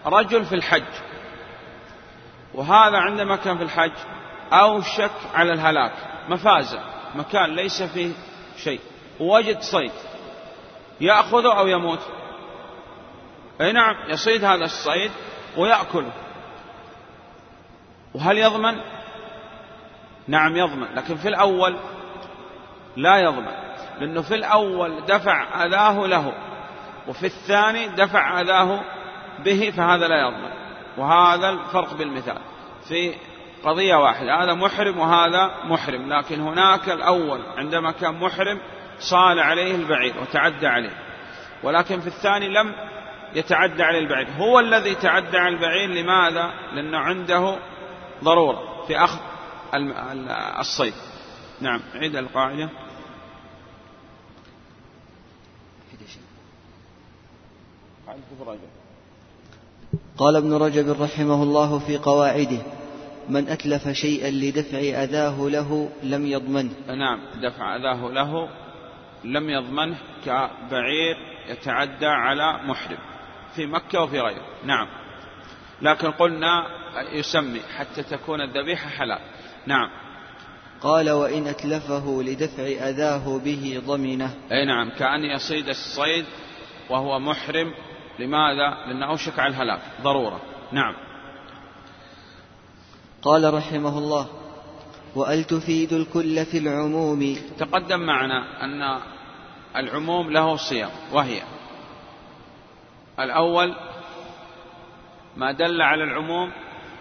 رجل 0.05 0.45
في 0.45 0.55
الحج 0.55 0.93
وهذا 2.53 2.97
عندما 2.97 3.35
كان 3.35 3.57
في 3.57 3.63
الحج 3.63 3.91
أوشك 4.53 5.11
على 5.33 5.53
الهلاك 5.53 5.93
مفازة 6.29 6.79
مكان 7.15 7.55
ليس 7.55 7.83
فيه 7.83 8.11
شيء 8.57 8.79
ووجد 9.19 9.61
صيد 9.61 9.91
يأخذه 11.01 11.57
أو 11.57 11.67
يموت. 11.67 11.99
أي 13.61 13.71
نعم 13.71 13.95
يصيد 14.07 14.43
هذا 14.43 14.65
الصيد 14.65 15.11
ويأكله. 15.57 16.11
وهل 18.13 18.37
يضمن؟ 18.37 18.81
نعم 20.27 20.57
يضمن 20.57 20.87
لكن 20.95 21.15
في 21.15 21.27
الأول 21.27 21.77
لا 22.95 23.17
يضمن 23.17 23.53
لأنه 23.99 24.21
في 24.21 24.35
الأول 24.35 25.05
دفع 25.05 25.65
أذاه 25.65 26.07
له. 26.07 26.33
وفي 27.07 27.25
الثاني 27.25 27.87
دفع 27.87 28.41
أذاه 28.41 28.81
به 29.45 29.73
فهذا 29.77 30.07
لا 30.07 30.21
يضمن. 30.21 30.51
وهذا 30.97 31.49
الفرق 31.49 31.93
بالمثال. 31.93 32.37
في 32.87 33.13
قضية 33.63 33.95
واحدة 33.95 34.43
هذا 34.43 34.53
محرم 34.53 34.99
وهذا 34.99 35.51
محرم 35.63 36.13
لكن 36.13 36.39
هناك 36.39 36.89
الأول 36.89 37.41
عندما 37.57 37.91
كان 37.91 38.19
محرم 38.19 38.59
صال 38.99 39.39
عليه 39.39 39.75
البعير 39.75 40.13
وتعدى 40.21 40.67
عليه. 40.67 40.97
ولكن 41.63 41.99
في 41.99 42.07
الثاني 42.07 42.49
لم 42.49 42.75
يتعدى 43.35 43.83
عليه 43.83 43.99
البعير. 43.99 44.27
هو 44.37 44.59
الذي 44.59 44.95
تعدى 44.95 45.37
على 45.37 45.55
البعير 45.55 45.89
لماذا؟ 45.89 46.53
لأنه 46.73 46.97
عنده 46.97 47.55
ضرورة 48.23 48.83
في 48.87 48.97
أخذ 48.97 49.19
الصيد. 50.59 50.93
نعم 51.61 51.81
عيد 51.95 52.15
القاعدة. 52.15 52.69
قال 60.17 60.35
ابن 60.35 60.53
رجب 60.53 61.01
رحمه 61.01 61.43
الله 61.43 61.79
في 61.79 61.97
قواعده 61.97 62.61
من 63.29 63.47
أتلف 63.47 63.89
شيئا 63.89 64.31
لدفع 64.31 64.77
أذاه 64.77 65.49
له 65.49 65.89
لم 66.03 66.25
يضمنه. 66.25 66.71
نعم 66.87 67.19
دفع 67.41 67.75
أذاه 67.75 68.09
له 68.09 68.49
لم 69.23 69.49
يضمنه 69.49 69.97
كبعير 70.25 71.15
يتعدى 71.49 72.05
على 72.05 72.59
محرم 72.67 72.97
في 73.55 73.65
مكة 73.65 74.01
وفي 74.01 74.19
غيره. 74.19 74.45
نعم. 74.65 74.87
لكن 75.81 76.11
قلنا 76.11 76.65
يسمي 77.13 77.59
حتى 77.77 78.03
تكون 78.03 78.41
الذبيحة 78.41 78.89
حلال. 78.89 79.19
نعم. 79.67 79.89
قال 80.81 81.09
وإن 81.09 81.47
أتلفه 81.47 82.23
لدفع 82.23 82.63
أذاه 82.63 83.39
به 83.39 83.81
ضمنه. 83.85 84.33
أي 84.51 84.65
نعم 84.65 84.89
كأن 84.89 85.23
يصيد 85.23 85.69
الصيد 85.69 86.25
وهو 86.89 87.19
محرم 87.19 87.73
لماذا؟ 88.19 88.69
لأنه 88.87 89.05
أوشك 89.05 89.39
على 89.39 89.49
الهلاك. 89.49 89.81
ضرورة. 90.01 90.41
نعم. 90.71 90.95
قال 93.21 93.53
رحمه 93.53 93.97
الله 93.97 94.27
وأل 95.15 95.43
تفيد 95.43 95.93
الكل 95.93 96.45
في 96.45 96.57
العموم. 96.57 97.37
تقدم 97.57 97.99
معنا 97.99 98.63
أن 98.63 98.99
العموم 99.75 100.31
له 100.31 100.55
صيغ 100.55 100.89
وهي 101.11 101.41
الأول 103.19 103.75
ما 105.37 105.51
دل 105.51 105.81
على 105.81 106.03
العموم 106.03 106.51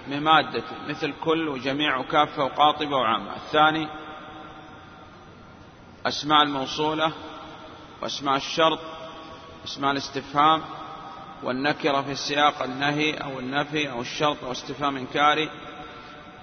بمادته 0.09 0.77
مثل 0.89 1.13
كل 1.25 1.49
وجميع 1.49 1.97
وكافة 1.97 2.45
وقاطبة 2.45 2.97
وعامة. 2.97 3.37
الثاني 3.37 3.89
أسماء 6.07 6.43
الموصولة 6.43 7.13
وأسماء 8.03 8.37
الشرط 8.37 8.79
أسماء 9.65 9.93
الاستفهام 9.93 10.63
والنكرة 11.43 12.03
في 12.03 12.15
سياق 12.15 12.63
النهي 12.63 13.15
أو 13.15 13.39
النفي 13.39 13.91
أو 13.91 14.01
الشرط 14.01 14.45
أو 14.45 14.53
استفهام 14.53 14.97
إنكاري 14.97 15.51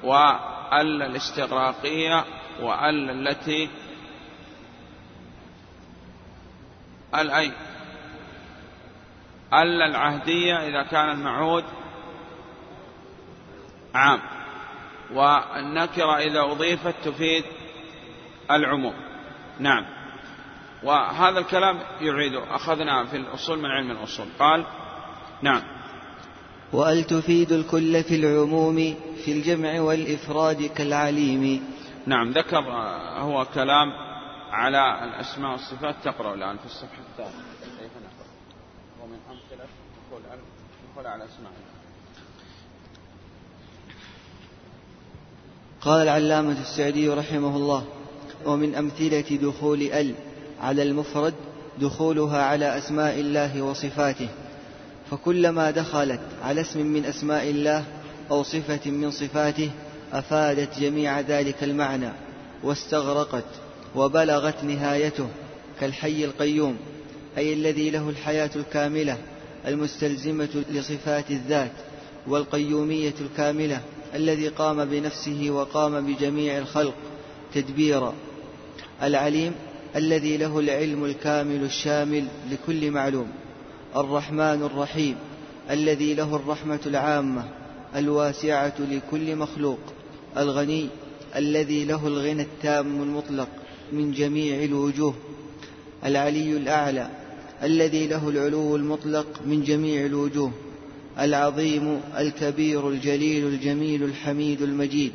وأل 0.04 1.02
الاستغراقية 1.02 2.26
وأل 2.62 3.10
التي 3.10 3.70
الأي 7.16 7.52
أل 9.54 9.82
العهدية 9.82 10.68
إذا 10.68 10.84
كان 10.84 11.10
المعود 11.10 11.64
عام. 13.96 14.20
والنكرة 15.14 16.18
إذا 16.18 16.42
أضيفت 16.42 16.96
تفيد 17.06 17.44
العموم. 18.52 18.94
نعم. 19.60 19.86
وهذا 20.84 21.40
الكلام 21.40 21.80
يعيده. 22.02 22.56
أخذنا 22.56 23.06
في 23.06 23.18
الأصول 23.18 23.60
من 23.60 23.66
علم 23.66 23.92
الأصول. 23.92 24.28
قال 24.40 24.66
نعم. 25.42 25.62
وأل 26.74 27.04
تفيد 27.04 27.52
الكل 27.52 28.04
في 28.04 28.16
العموم 28.16 28.96
في 29.26 29.32
الجمع 29.32 29.82
والإفراد 29.82 30.64
كالعليم؟ 30.64 31.64
نعم 32.06 32.32
ذكر 32.32 32.60
هو 33.18 33.46
كلام 33.54 33.88
على 34.52 35.04
الأسماء 35.04 35.52
والصفات 35.52 35.96
تقرأ 36.04 36.34
الآن 36.34 36.58
في 36.58 36.66
الصفحة 36.66 37.02
الثالثة 37.12 37.40
ومن 39.04 39.18
أمثلة 39.30 39.66
دخول 40.94 41.08
على 41.08 41.26
أسماء. 41.26 41.52
قال 45.82 46.02
العلامة 46.02 46.62
السعدي 46.62 47.10
رحمه 47.10 47.56
الله 47.56 47.86
ومن 48.46 48.76
أمثلة 48.76 49.38
دخول 49.42 49.82
ال 49.82 50.16
على 50.62 50.84
المفرد 50.84 51.34
دخولها 51.78 52.44
على 52.44 52.78
أسماء 52.78 53.20
الله 53.20 53.62
وصفاته. 53.62 54.30
فكلما 55.12 55.72
دخلت 55.72 56.22
على 56.44 56.62
اسم 56.62 56.86
من 56.86 57.06
أسماء 57.06 57.50
الله 57.50 57.84
أو 58.32 58.44
صفة 58.44 58.92
من 58.92 59.12
صفاته 59.12 59.72
أفادت 60.14 60.80
جميع 60.80 61.20
ذلك 61.20 61.64
المعنى 61.64 62.10
واستغرقت 62.64 63.46
وبلغت 63.96 64.64
نهايته 64.64 65.28
كالحي 65.80 66.26
القيوم 66.26 66.78
أي 67.38 67.54
الذي 67.54 67.90
له 67.90 68.10
الحياة 68.10 68.50
الكاملة 68.56 69.18
المستلزمة 69.68 70.64
لصفات 70.72 71.32
الذات 71.32 71.72
والقيومية 72.28 73.14
الكاملة 73.22 73.82
الذي 74.16 74.48
قام 74.48 74.86
بنفسه 74.86 75.50
وقام 75.50 76.06
بجميع 76.06 76.58
الخلق 76.58 76.94
تدبيرا. 77.54 78.14
العليم 79.04 79.54
الذي 79.96 80.38
له 80.38 80.60
العلم 80.60 81.06
الكامل 81.06 81.64
الشامل 81.64 82.28
لكل 82.52 82.92
معلوم. 82.92 83.28
الرحمن 83.96 84.64
الرحيم 84.64 85.16
الذي 85.70 86.14
له 86.14 86.36
الرحمة 86.36 86.80
العامة 86.86 87.44
الواسعة 87.96 88.74
لكل 88.80 89.36
مخلوق 89.36 89.80
الغني 90.38 90.88
الذي 91.36 91.86
له 91.86 92.08
الغنى 92.08 92.42
التام 92.42 93.02
المطلق 93.02 93.48
من 93.92 94.12
جميع 94.12 94.64
الوجوه 94.64 95.14
العلي 96.06 96.58
الأعلى 96.58 97.10
الذي 97.64 98.08
له 98.08 98.30
العلو 98.30 98.76
المطلق 98.76 99.28
من 99.46 99.64
جميع 99.64 100.06
الوجوه 100.06 100.52
العظيم 101.20 102.02
الكبير 102.18 102.90
الجليل 102.90 103.48
الجميل 103.48 104.04
الحميد 104.04 104.62
المجيد 104.62 105.12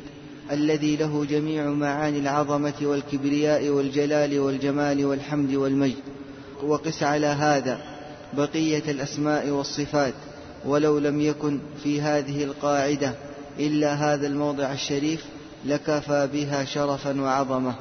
الذي 0.51 0.95
له 0.95 1.25
جميع 1.29 1.65
معاني 1.65 2.19
العظمة 2.19 2.73
والكبرياء 2.81 3.69
والجلال 3.69 4.39
والجمال 4.39 5.05
والحمد 5.05 5.53
والمجد. 5.53 6.03
وقس 6.63 7.03
على 7.03 7.27
هذا 7.27 7.94
بقية 8.35 8.91
الأسماء 8.91 9.49
والصفات 9.49 10.13
ولو 10.65 10.99
لم 10.99 11.21
يكن 11.21 11.59
في 11.83 12.01
هذه 12.01 12.43
القاعدة 12.43 13.13
إلا 13.59 13.93
هذا 13.93 14.27
الموضع 14.27 14.73
الشريف 14.73 15.25
لكفى 15.65 16.29
بها 16.33 16.65
شرفا 16.65 17.21
وعظمة. 17.21 17.75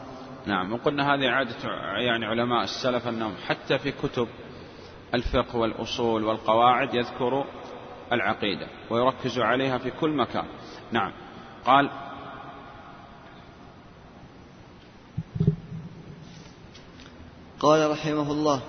نعم 0.47 0.73
وقلنا 0.73 1.14
هذه 1.14 1.29
عادة 1.29 1.57
يعني 2.07 2.27
علماء 2.27 2.64
السلف 2.64 3.09
أنهم 3.09 3.35
حتى 3.47 3.79
في 3.79 3.93
كتب 3.93 4.29
الفقه 5.14 5.57
والأصول 5.57 6.25
والقواعد 6.25 6.95
يذكروا 6.95 7.45
العقيدة 8.12 8.67
ويركزوا 8.90 9.45
عليها 9.45 9.79
في 9.79 9.90
كل 9.90 10.11
مكان. 10.11 10.45
نعم. 10.93 11.12
قال 11.64 11.90
قال 17.61 17.90
رحمه 17.90 18.33
الله 18.33 18.61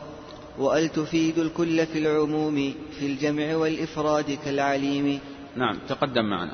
وأل 0.60 0.89
تفيد 0.89 1.39
الكل 1.39 1.86
في 1.86 2.00
العموم 2.00 2.74
في 3.00 3.06
الجمع 3.06 3.56
والإفراد 3.56 4.38
كالعليم. 4.46 5.20
نعم 5.56 5.80
تقدم 5.89 6.26
معنا. 6.26 6.52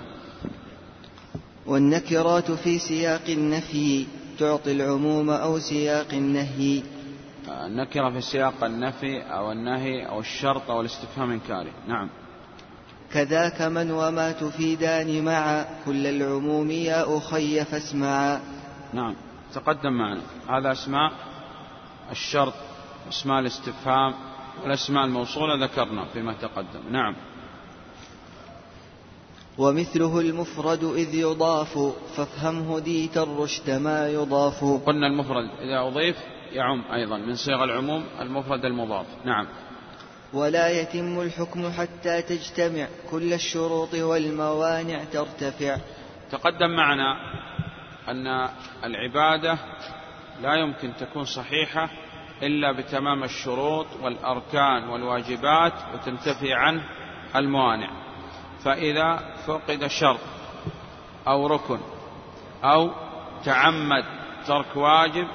والنكرات 1.65 2.51
في 2.51 2.79
سياق 2.79 3.29
النفي 3.29 4.05
تعطي 4.39 4.71
العموم 4.71 5.29
أو 5.29 5.59
سياق 5.59 6.13
النهي. 6.13 6.83
النكرة 7.47 8.09
في 8.09 8.21
سياق 8.21 8.63
النفي 8.63 9.21
أو 9.21 9.51
النهي 9.51 10.05
أو 10.09 10.19
الشرط 10.19 10.69
أو 10.69 10.81
الاستفهام 10.81 11.31
إنكاري 11.31 11.71
نعم. 11.87 12.09
كذاك 13.13 13.61
من 13.61 13.91
وما 13.91 14.31
تفيدان 14.31 15.25
معا 15.25 15.65
كل 15.85 16.07
العموم 16.07 16.71
يا 16.71 17.17
أخي 17.17 17.65
فاسمعا 17.65 18.41
نعم 18.93 19.15
تقدم 19.53 19.93
معنا. 19.93 20.21
هذا 20.49 20.71
أسماء 20.71 21.11
الشرط 22.11 22.53
أسماء 23.09 23.39
الاستفهام 23.39 24.13
والأسماء 24.63 25.05
الموصولة 25.05 25.65
ذكرنا 25.65 26.05
فيما 26.05 26.33
تقدم. 26.33 26.91
نعم. 26.91 27.15
ومثله 29.57 30.19
المفرد 30.19 30.83
إذ 30.83 31.15
يضاف 31.15 31.77
فافهمه 32.15 32.79
ديت 32.79 33.17
الرشد 33.17 33.69
ما 33.69 34.09
يضاف. 34.09 34.63
قلنا 34.85 35.07
المفرد 35.07 35.49
إذا 35.59 35.87
أضيف 35.87 36.15
يعم 36.51 36.83
أيضا 36.93 37.17
من 37.17 37.35
صيغ 37.35 37.63
العموم 37.63 38.05
المفرد 38.19 38.65
المضاف. 38.65 39.05
نعم. 39.25 39.47
ولا 40.33 40.69
يتم 40.81 41.21
الحكم 41.21 41.71
حتى 41.71 42.21
تجتمع 42.21 42.87
كل 43.11 43.33
الشروط 43.33 43.93
والموانع 43.93 45.03
ترتفع. 45.03 45.77
تقدم 46.31 46.69
معنا 46.75 47.15
أن 48.07 48.49
العبادة 48.83 49.57
لا 50.41 50.55
يمكن 50.55 50.91
تكون 50.99 51.25
صحيحة 51.25 51.89
إلا 52.43 52.71
بتمام 52.71 53.23
الشروط 53.23 53.87
والأركان 54.01 54.89
والواجبات 54.89 55.73
وتنتفي 55.93 56.53
عنه 56.53 56.83
الموانع. 57.35 57.89
فإذا 58.63 59.35
فقد 59.47 59.87
شرط 59.87 60.19
أو 61.27 61.47
ركن 61.47 61.79
أو 62.63 62.91
تعمد 63.45 64.05
ترك 64.47 64.75
واجب 64.75 65.27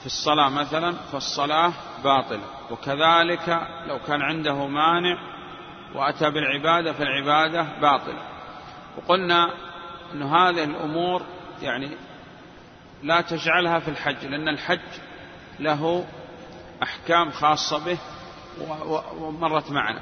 في 0.00 0.06
الصلاة 0.06 0.48
مثلا 0.48 0.92
فالصلاة 0.92 1.72
باطلة. 2.04 2.44
وكذلك 2.70 3.68
لو 3.86 3.98
كان 3.98 4.22
عنده 4.22 4.66
مانع 4.66 5.18
وأتى 5.94 6.30
بالعبادة 6.30 6.92
فالعبادة 6.92 7.62
باطلة. 7.80 8.22
وقلنا 8.96 9.50
أن 10.14 10.22
هذه 10.22 10.64
الأمور 10.64 11.22
يعني 11.62 11.90
لا 13.02 13.20
تجعلها 13.20 13.78
في 13.78 13.88
الحج 13.88 14.26
لأن 14.26 14.48
الحج 14.48 14.80
له 15.60 16.04
أحكام 16.82 17.30
خاصة 17.30 17.78
به 17.78 17.98
ومرت 19.18 19.70
معنا. 19.70 20.00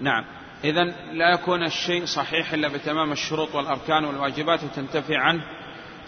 نعم. 0.00 0.24
إذا 0.64 0.84
لا 1.12 1.34
يكون 1.34 1.64
الشيء 1.64 2.04
صحيح 2.04 2.52
إلا 2.52 2.68
بتمام 2.68 3.12
الشروط 3.12 3.54
والأركان 3.54 4.04
والواجبات 4.04 4.64
وتنتفي 4.64 5.16
عنه 5.16 5.42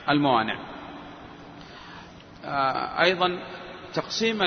الموانع. 0.09 0.59
آه، 2.45 3.03
أيضا 3.03 3.39
تقسيم 3.95 4.43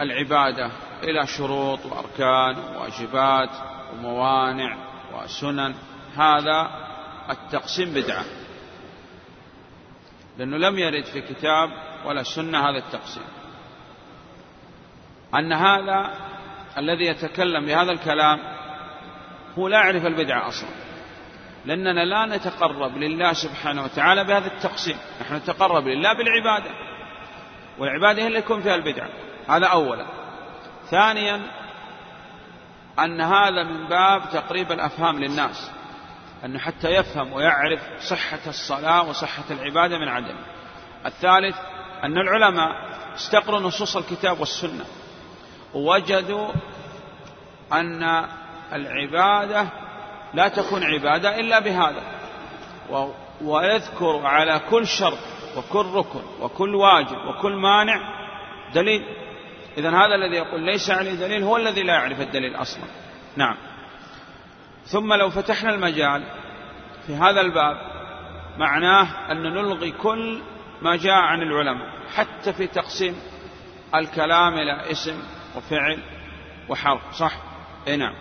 العبادة 0.00 0.70
إلى 1.02 1.26
شروط 1.26 1.86
وأركان 1.86 2.58
وواجبات 2.58 3.50
وموانع 3.92 4.76
وسنن. 5.14 5.74
هذا 6.16 6.70
التقسيم 7.30 7.94
بدعة. 7.94 8.24
لأنه 10.38 10.56
لم 10.56 10.78
يرد 10.78 11.04
في 11.04 11.20
كتاب 11.20 11.70
ولا 12.04 12.22
سنة 12.22 12.58
هذا 12.58 12.78
التقسيم. 12.78 13.35
أن 15.36 15.52
هذا 15.52 16.10
الذي 16.78 17.04
يتكلم 17.04 17.66
بهذا 17.66 17.92
الكلام 17.92 18.38
هو 19.58 19.68
لا 19.68 19.76
يعرف 19.76 20.06
البدعة 20.06 20.48
أصلا. 20.48 20.68
لأننا 21.64 22.04
لا 22.04 22.36
نتقرب 22.36 22.96
لله 22.96 23.32
سبحانه 23.32 23.84
وتعالى 23.84 24.24
بهذا 24.24 24.46
التقسيم. 24.46 24.96
نحن 25.20 25.34
نتقرب 25.34 25.86
لله 25.86 26.12
بالعبادة. 26.12 26.70
والعبادة 27.78 28.22
هي 28.22 28.26
اللي 28.26 28.38
يكون 28.38 28.62
فيها 28.62 28.74
البدعة 28.74 29.08
هذا 29.48 29.66
أولا. 29.66 30.06
ثانيا 30.90 31.40
أن 32.98 33.20
هذا 33.20 33.62
من 33.62 33.88
باب 33.88 34.22
تقريب 34.32 34.72
الأفهام 34.72 35.18
للناس. 35.18 35.70
أنه 36.44 36.58
حتى 36.58 36.88
يفهم 36.90 37.32
ويعرف 37.32 37.80
صحة 38.00 38.40
الصلاة 38.46 39.08
وصحة 39.08 39.44
العبادة 39.50 39.98
من 39.98 40.08
عدم 40.08 40.36
الثالث 41.06 41.56
أن 42.04 42.18
العلماء 42.18 42.70
استقروا 43.16 43.60
نصوص 43.60 43.96
الكتاب 43.96 44.40
والسنة. 44.40 44.84
ووجدوا 45.76 46.48
أن 47.72 48.24
العبادة 48.72 49.68
لا 50.34 50.48
تكون 50.48 50.84
عبادة 50.84 51.40
إلا 51.40 51.58
بهذا. 51.58 52.02
ويذكر 53.40 54.26
على 54.26 54.60
كل 54.70 54.86
شرط 54.86 55.18
وكل 55.56 55.86
ركن 55.94 56.22
وكل 56.40 56.74
واجب 56.74 57.16
وكل 57.28 57.52
مانع 57.52 58.00
دليل. 58.74 59.04
إذا 59.78 59.90
هذا 59.90 60.14
الذي 60.14 60.36
يقول 60.36 60.60
ليس 60.60 60.90
عليه 60.90 61.14
دليل 61.14 61.42
هو 61.42 61.56
الذي 61.56 61.82
لا 61.82 61.94
يعرف 61.94 62.20
الدليل 62.20 62.56
أصلا. 62.56 62.84
نعم. 63.36 63.56
ثم 64.86 65.12
لو 65.12 65.30
فتحنا 65.30 65.74
المجال 65.74 66.22
في 67.06 67.14
هذا 67.14 67.40
الباب 67.40 67.76
معناه 68.58 69.32
أن 69.32 69.42
نلغي 69.42 69.90
كل 69.90 70.40
ما 70.82 70.96
جاء 70.96 71.14
عن 71.14 71.42
العلماء 71.42 71.88
حتى 72.14 72.52
في 72.52 72.66
تقسيم 72.66 73.16
الكلام 73.94 74.54
إلى 74.54 74.90
اسم 74.90 75.22
وفعل 75.56 75.98
وحرف 76.68 77.14
صح؟ 77.14 77.32
إي 77.88 77.96
نعم. 77.96 78.14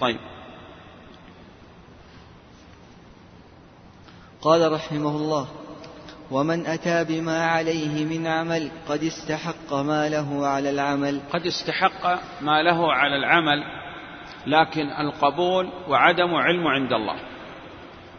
طيب. 0.00 0.18
قال 4.42 4.72
رحمه 4.72 5.16
الله 5.16 5.48
ومن 6.30 6.66
أتى 6.66 7.04
بما 7.04 7.46
عليه 7.46 8.04
من 8.04 8.26
عمل 8.26 8.70
قد 8.88 9.02
استحق 9.02 9.74
ما 9.74 10.08
له 10.08 10.46
على 10.46 10.70
العمل. 10.70 11.20
قد 11.32 11.46
استحق 11.46 12.20
ما 12.40 12.62
له 12.62 12.92
على 12.92 13.16
العمل 13.16 13.64
لكن 14.46 14.90
القبول 14.90 15.70
وعدم 15.88 16.34
علم 16.34 16.66
عند 16.66 16.92
الله. 16.92 17.16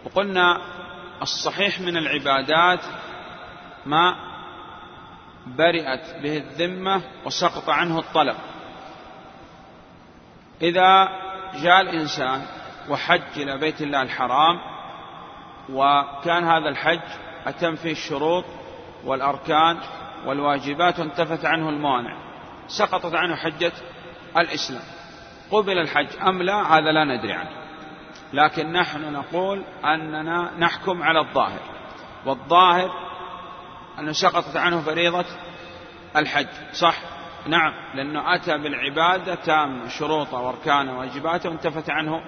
وقلنا 0.06 0.62
الصحيح 1.22 1.80
من 1.80 1.98
العبادات 1.98 2.80
ما 3.86 4.16
برئت 5.48 6.24
به 6.24 6.38
الذمة 6.38 7.02
وسقط 7.26 7.70
عنه 7.70 8.00
الطلب. 8.00 8.36
إذا 10.62 11.10
جاء 11.64 11.82
الإنسان 11.82 12.42
وحج 12.90 13.22
إلى 13.38 13.58
بيت 13.58 13.82
الله 13.82 14.02
الحرام 14.02 14.60
وكان 15.70 16.44
هذا 16.44 16.70
الحج 16.70 17.00
أتم 17.48 17.76
فيه 17.76 17.92
الشروط 17.92 18.46
والأركان 19.06 19.78
والواجبات 20.26 21.00
وانتفت 21.00 21.46
عنه 21.46 21.70
الموانع 21.70 22.18
سقطت 22.68 23.16
عنه 23.16 23.36
حجة 23.36 23.72
الإسلام. 24.38 24.84
قبل 25.52 25.78
الحج 25.78 26.08
أم 26.28 26.42
لا؟ 26.42 26.78
هذا 26.78 26.92
لا 26.92 27.04
ندري 27.04 27.34
عنه. 27.34 27.52
لكن 28.34 28.72
نحن 28.72 29.14
نقول 29.14 29.64
أننا 29.86 30.52
نحكم 30.58 31.04
على 31.04 31.20
الظاهر. 31.20 31.60
والظاهر 32.26 32.92
أنه 34.00 34.12
سقطت 34.12 34.58
عنه 34.58 34.82
فريضة 34.82 35.26
الحج 36.16 36.48
صح؟ 36.74 36.96
نعم 37.48 37.74
لأنه 37.96 38.36
أتى 38.36 38.58
بالعبادة 38.58 39.36
تامة 39.36 39.88
شروطه 39.88 40.38
وأركانه 40.42 40.98
وواجباته 40.98 41.50
وانتفت 41.50 41.90
عنه 41.90 42.22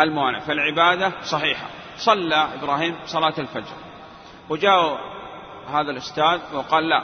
الموانع. 0.00 0.38
فالعبادة 0.38 1.12
صحيحة. 1.22 1.66
صلى 1.96 2.48
إبراهيم 2.54 2.96
صلاة 3.04 3.34
الفجر. 3.38 3.74
وجاء 4.48 5.00
هذا 5.68 5.90
الأستاذ 5.90 6.40
وقال 6.54 6.88
لا 6.88 7.02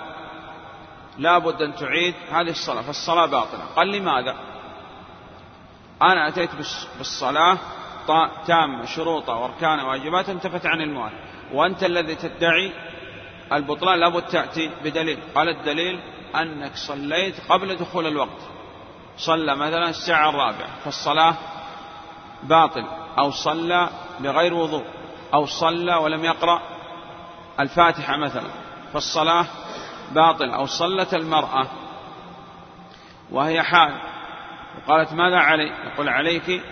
لابد 1.19 1.63
أن 1.63 1.75
تعيد 1.75 2.15
هذه 2.31 2.51
الصلاة 2.51 2.83
فالصلاة 2.83 3.27
باطلة. 3.27 3.65
قال 3.77 3.89
لماذا؟ 3.89 4.37
أنا 6.03 6.29
أتيت 6.29 6.51
بالصلاة 6.99 7.59
تامة 8.47 8.85
شروطها 8.85 9.35
وأركانها 9.35 9.85
وواجباتها 9.85 10.33
انتفت 10.33 10.67
عن 10.67 10.81
الموانع. 10.81 11.19
وأنت 11.53 11.85
الذي 11.85 12.15
تدعي 12.15 12.73
البطلان 13.53 14.01
لابد 14.01 14.23
تأتي 14.23 14.71
بدليل. 14.85 15.19
قال 15.35 15.49
الدليل 15.49 16.01
أنك 16.37 16.77
صليت 16.77 17.35
قبل 17.49 17.77
دخول 17.77 18.07
الوقت. 18.07 18.41
صلى 19.17 19.57
مثلا 19.57 19.89
الساعة 19.89 20.31
الرابعة 20.31 20.79
فالصلاة 20.85 21.35
باطل. 22.43 22.85
أو 23.19 23.31
صلى 23.31 23.89
بغير 24.21 24.55
وضوء. 24.55 24.85
أو 25.35 25.47
صلى 25.47 25.95
ولم 25.95 26.25
يقرأ 26.25 26.63
الفاتحة 27.61 28.17
مثلا 28.17 28.51
فالصلاة 28.93 29.47
باطل. 30.13 30.51
أو 30.51 30.67
صلت 30.67 31.15
المرأة 31.15 31.67
وهي 33.31 33.63
حال 33.63 34.01
وقالت 34.79 35.13
ماذا 35.13 35.37
علي؟ 35.37 35.73
يقول 35.93 36.09
عليك 36.09 36.63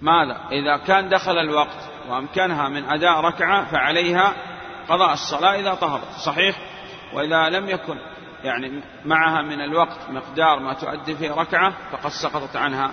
ماذا؟ 0.00 0.40
إذا 0.52 0.76
كان 0.76 1.08
دخل 1.08 1.38
الوقت 1.38 1.90
وأمكنها 2.08 2.68
من 2.68 2.84
أداء 2.84 3.20
ركعة 3.20 3.64
فعليها 3.64 4.32
قضاء 4.88 5.12
الصلاة 5.12 5.54
إذا 5.60 5.74
طهرت. 5.74 6.12
صحيح؟ 6.12 6.56
وإذا 7.14 7.48
لم 7.48 7.68
يكن 7.68 7.98
يعني 8.44 8.82
معها 9.04 9.42
من 9.42 9.60
الوقت 9.60 10.10
مقدار 10.10 10.60
ما 10.60 10.74
تؤدي 10.74 11.16
فيه 11.16 11.30
ركعة 11.30 11.74
فقد 11.92 12.10
سقطت 12.10 12.56
عنها 12.56 12.90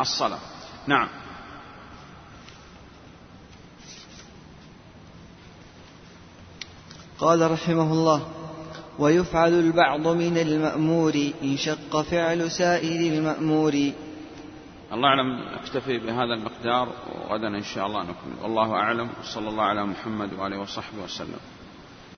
الصلاة. 0.00 0.38
نعم. 0.86 1.08
قال 7.18 7.50
رحمه 7.50 7.92
الله 7.92 8.26
ويفعل 8.98 9.52
البعض 9.52 10.08
من 10.08 10.38
المأمور 10.38 11.32
إن 11.42 11.56
شق 11.56 12.02
فعل 12.02 12.50
سائر 12.50 13.12
المأمور. 13.12 13.72
الله 14.92 15.08
أعلم 15.08 15.40
نكتفي 15.54 15.98
بهذا 15.98 16.34
المقدار 16.34 16.88
وغدا 17.14 17.48
إن 17.48 17.62
شاء 17.62 17.86
الله 17.86 18.02
نكمل. 18.02 18.42
والله 18.42 18.72
أعلم 18.72 19.08
صلى 19.22 19.48
الله 19.48 19.64
على 19.64 19.84
محمد 19.86 20.32
وآله 20.32 20.58
وصحبه 20.58 21.02
وسلم. 21.04 21.53